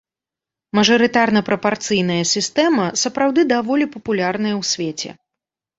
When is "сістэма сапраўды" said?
2.33-3.41